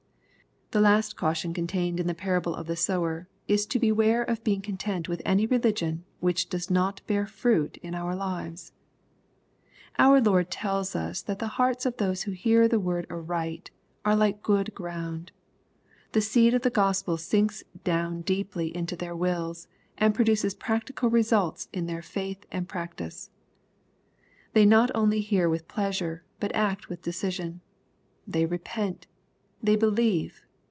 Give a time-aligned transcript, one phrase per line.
[0.73, 4.61] The last caution contained in the parable of the sower, is to beware of being
[4.61, 8.71] content with any religion which does not bear fruit in our lives.
[9.99, 13.69] Our Lord tells us that the hearts of those who hear the word aright,
[14.05, 15.33] are like good ground.
[16.13, 21.67] The seed of the Gospel sinks down deeply into their wills, and produces practical results
[21.73, 23.29] in their faith and practice.
[24.53, 27.59] They not only hear with pleasure, but act with decision.
[28.25, 29.05] They repent.
[29.61, 30.45] They believe.